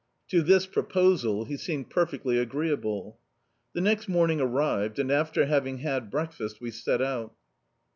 To 0.29 0.41
this 0.41 0.65
proposal 0.65 1.45
he 1.45 1.55
seemed 1.57 1.91
perfectly 1.91 2.39
agreeable. 2.39 3.19
The 3.73 3.81
next 3.81 4.07
morning 4.07 4.41
arrived 4.41 4.97
and 4.97 5.11
after 5.11 5.45
having 5.45 5.77
had 5.77 6.09
breakfast, 6.09 6.59
we 6.59 6.71
set 6.71 7.03
out. 7.03 7.35